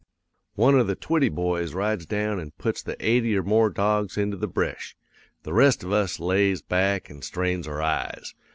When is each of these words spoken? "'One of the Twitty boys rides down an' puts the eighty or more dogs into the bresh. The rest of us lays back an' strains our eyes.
"'One 0.55 0.79
of 0.79 0.87
the 0.87 0.95
Twitty 0.95 1.29
boys 1.31 1.75
rides 1.75 2.07
down 2.07 2.39
an' 2.39 2.53
puts 2.57 2.81
the 2.81 2.95
eighty 2.99 3.37
or 3.37 3.43
more 3.43 3.69
dogs 3.69 4.17
into 4.17 4.35
the 4.35 4.47
bresh. 4.47 4.95
The 5.43 5.53
rest 5.53 5.83
of 5.83 5.91
us 5.91 6.19
lays 6.19 6.63
back 6.63 7.07
an' 7.11 7.21
strains 7.21 7.67
our 7.67 7.83
eyes. 7.83 8.33